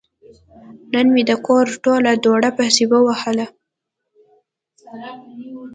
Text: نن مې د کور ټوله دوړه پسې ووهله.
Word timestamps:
نن 0.93 1.05
مې 1.13 1.23
د 1.29 1.31
کور 1.47 1.65
ټوله 1.83 2.11
دوړه 2.23 2.49
پسې 2.57 2.83
ووهله. 2.91 3.47